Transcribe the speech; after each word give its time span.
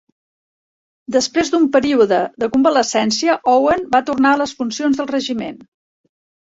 Després 1.15 1.51
d'un 1.55 1.67
període 1.75 2.23
de 2.45 2.51
convalescència, 2.55 3.39
Owen 3.55 3.87
va 3.95 4.05
tornar 4.11 4.35
a 4.35 4.43
les 4.45 4.59
funcions 4.63 5.01
del 5.03 5.13
regiment. 5.19 5.67